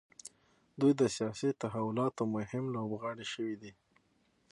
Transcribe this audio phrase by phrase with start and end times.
[0.79, 3.71] دوی د سیاسي تحولاتو مهم لوبغاړي شوي دي.